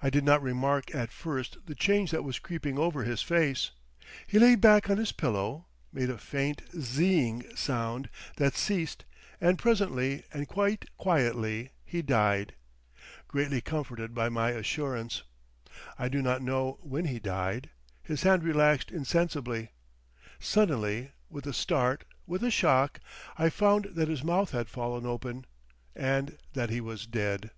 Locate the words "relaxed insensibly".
18.44-19.70